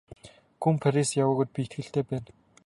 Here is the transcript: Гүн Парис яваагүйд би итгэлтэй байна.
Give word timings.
Гүн 0.61 0.75
Парис 0.83 1.09
яваагүйд 1.23 1.49
би 1.53 1.61
итгэлтэй 1.67 2.03
байна. 2.09 2.31